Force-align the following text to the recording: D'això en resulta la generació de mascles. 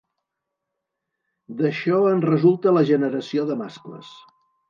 D'això 1.59 1.99
en 2.13 2.25
resulta 2.27 2.75
la 2.79 2.85
generació 2.91 3.47
de 3.51 3.61
mascles. 3.63 4.13